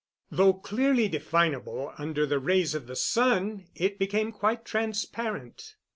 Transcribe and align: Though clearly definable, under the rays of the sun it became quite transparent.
Though 0.31 0.53
clearly 0.53 1.07
definable, 1.09 1.93
under 1.95 2.25
the 2.25 2.39
rays 2.39 2.73
of 2.73 2.87
the 2.87 2.95
sun 2.95 3.67
it 3.75 3.99
became 3.99 4.31
quite 4.31 4.65
transparent. 4.65 5.75